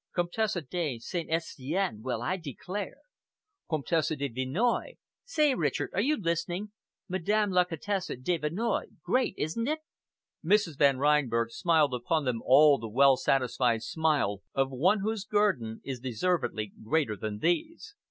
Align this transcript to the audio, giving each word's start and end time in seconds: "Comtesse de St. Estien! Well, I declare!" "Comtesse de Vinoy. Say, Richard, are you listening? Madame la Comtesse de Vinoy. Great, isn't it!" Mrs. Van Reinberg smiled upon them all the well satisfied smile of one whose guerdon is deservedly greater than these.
"Comtesse 0.15 0.57
de 0.71 0.97
St. 0.97 1.29
Estien! 1.29 2.01
Well, 2.01 2.23
I 2.23 2.35
declare!" 2.35 2.97
"Comtesse 3.69 4.17
de 4.17 4.29
Vinoy. 4.29 4.93
Say, 5.25 5.53
Richard, 5.53 5.91
are 5.93 6.01
you 6.01 6.17
listening? 6.17 6.71
Madame 7.07 7.51
la 7.51 7.65
Comtesse 7.65 8.11
de 8.19 8.37
Vinoy. 8.39 8.85
Great, 9.03 9.35
isn't 9.37 9.67
it!" 9.67 9.81
Mrs. 10.43 10.79
Van 10.79 10.97
Reinberg 10.97 11.51
smiled 11.51 11.93
upon 11.93 12.25
them 12.25 12.41
all 12.43 12.79
the 12.79 12.89
well 12.89 13.15
satisfied 13.15 13.83
smile 13.83 14.41
of 14.55 14.71
one 14.71 15.01
whose 15.01 15.23
guerdon 15.23 15.81
is 15.83 15.99
deservedly 15.99 16.71
greater 16.83 17.15
than 17.15 17.37
these. 17.37 17.93